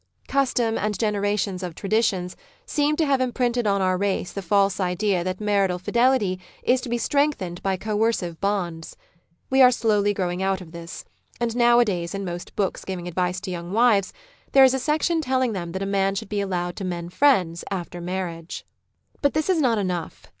[0.27, 5.23] Custom, and generations of traditions, seem to have imprinted on our race the false idea
[5.23, 8.97] that marital fidelity is to be strengthened by coercive bonds.
[9.51, 11.05] We are slowly growing out of this,
[11.39, 14.11] and nowadays in most books giving advice to young wives
[14.53, 16.29] there is a H 2 98 Married Love section telling them that a man should
[16.29, 18.65] be allowed his men friends after marriage.
[19.21, 20.23] But this is not enough.